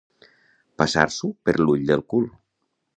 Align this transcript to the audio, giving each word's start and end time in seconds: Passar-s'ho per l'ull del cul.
Passar-s'ho 0.83 1.31
per 1.49 1.57
l'ull 1.63 1.87
del 1.93 2.07
cul. 2.15 2.31